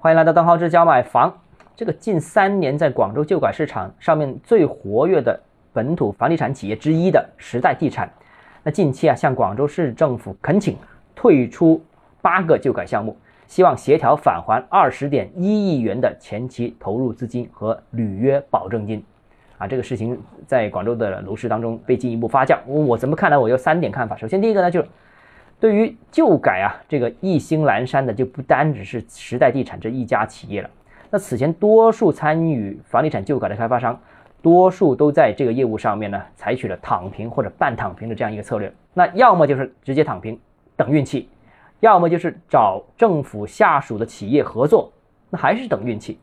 [0.00, 1.36] 欢迎来到邓浩志教买房。
[1.74, 5.38] 这个近三年在广州旧改市场上面最活跃的
[5.72, 8.08] 本土房地产企业之一的时代地产，
[8.62, 10.76] 那近期啊向广州市政府恳请
[11.16, 11.82] 退出
[12.22, 13.16] 八个旧改项目，
[13.48, 19.04] 希望协调返还二十点一亿元的前期投入资金和履约保证金。
[19.58, 22.56] 啊，这个事情在广州的楼市当中被进一步发酵。
[22.64, 23.40] 我怎么看呢？
[23.40, 24.16] 我有三点看法。
[24.16, 24.88] 首先，第一个呢，就是
[25.60, 30.70] 对于旧改啊，这个一心阑珊的就不单只是时代地产这一家企业了。
[31.10, 33.98] 那此前多数参与房地产旧改的开发商，
[34.40, 38.72] 多数都在这个业务上面呢，采取了躺平或者半躺平的这样一个策略。
[38.94, 40.38] 那要么就是直接躺平，
[40.76, 41.28] 等运气；
[41.80, 44.92] 要么就是找政府下属的企业合作，
[45.30, 46.18] 那还是等运气；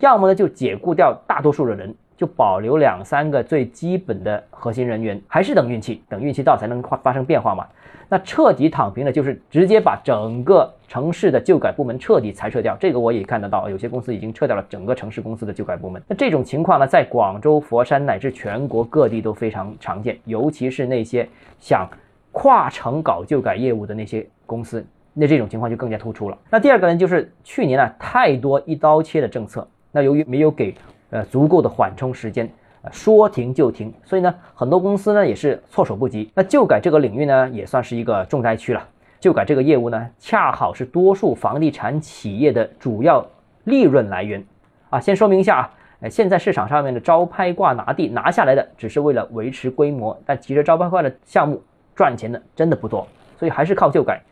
[0.00, 1.94] 要么呢就解雇掉大多数的人。
[2.16, 7.66] 就保留两三个最基本的核心人员，还是等运气，等运气到才能发发生变化嘛？
[8.08, 12.76] 那彻底躺平的，就是直接把整个城市的旧改部门彻底裁撤掉。
[12.78, 16.02] 这个我也看得到，有些公司已经撤掉了整个城市公司的旧改部门。
[16.06, 21.26] 那这种情况呢，在广州、佛山乃至全国各地都非常常见，尤其是那些
[21.58, 21.88] 想
[22.32, 26.36] 跨城搞旧改业务的那些公司，那这种情况就更加突出了。
[26.50, 30.74] 那第二个呢，就是去年啊太多一刀切的政策，那由于没有给。
[31.12, 36.30] 呃，足够的缓冲时间，呃，说停就停，所以呢，很多公司呢也是措手不及。
[36.34, 38.82] 那旧改这个领域呢，也算是一个重灾区了。
[39.20, 43.26] 旧改这个业务呢，恰好是多数房地产企业的主要
[43.64, 44.42] 利润来源。
[44.88, 51.62] 啊，先说明一下啊，呃，现在市场上面的招拍挂拿地拿下来的，只是为了维持规模，但其实招拍挂的项目
[51.94, 53.06] 赚钱的真的不多，
[53.38, 54.22] 所以还是靠旧改。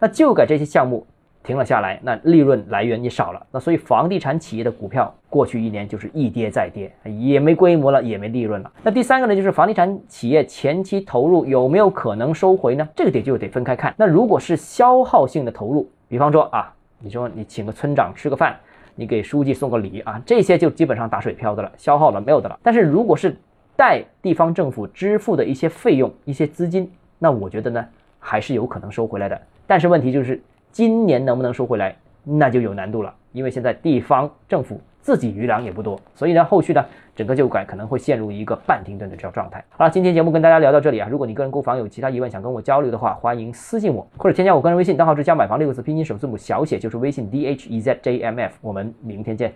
[0.00, 1.06] 那旧改这些项目。
[1.44, 8.72] 停了下来，那利润来源也少了，那所以房地产企业的股票过去一年就是一跌再跌，也没规模了，也没利润了。
[8.82, 12.88] 那第三个呢，就是房地产企业前期投入有没有可能收回呢？
[12.96, 13.94] 这个得就得分开看。
[13.98, 18.56] 那如果是消耗性的投入，比方说啊，你说你请个村长吃个饭，
[18.94, 22.58] 你给书记送个礼啊，这些就基本上打水漂的了，消耗了没有的了。
[22.62, 23.36] 但是如果是
[23.76, 27.84] 带地方政府支付的一些费用、一些资金，那我觉得呢，
[28.18, 29.38] 还是有可能收回来的。
[29.66, 30.40] 但是问题就是。
[30.74, 39.64] 今年能不能收回来，那就有难度了，因为现在地方政府自己余粮也不多，所以呢，后续呢，整个旧改可能会陷入一个半停顿的这状态。
[39.70, 49.52] 好了，今天节目跟大家聊到这里啊，如果你个人购房有其他疑问想跟我交流的话，欢迎私信我或者添加我个人微信，账号是加买房六个字拼音首字母小写就是微信 d h e z j m f，我们明天见。